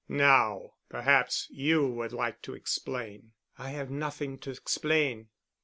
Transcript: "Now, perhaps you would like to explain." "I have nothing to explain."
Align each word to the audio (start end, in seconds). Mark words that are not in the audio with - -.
"Now, 0.09 0.71
perhaps 0.89 1.45
you 1.51 1.87
would 1.87 2.11
like 2.11 2.41
to 2.41 2.55
explain." 2.55 3.33
"I 3.59 3.69
have 3.69 3.91
nothing 3.91 4.39
to 4.39 4.49
explain." 4.49 5.29